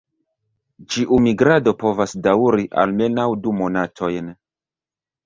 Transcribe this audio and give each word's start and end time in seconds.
Ĉiu 0.93 1.19
migrado 1.25 1.73
povas 1.83 2.15
daŭri 2.29 2.65
almenaŭ 2.85 3.27
du 3.45 3.55
monatojn. 3.59 4.33